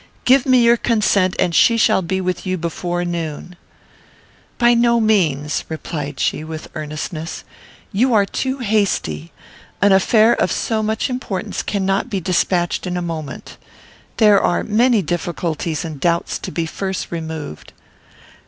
[0.25, 3.55] Give me your consent, and she shall be with you before noon."
[4.57, 7.43] "By no means," replied she, with earnestness.
[7.91, 9.31] "You are too hasty.
[9.79, 13.57] An affair of so much importance cannot be despatched in a moment.
[14.17, 17.71] There are many difficulties and doubts to be first removed."